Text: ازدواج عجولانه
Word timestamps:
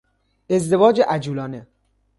ازدواج 0.49 1.01
عجولانه 1.01 1.67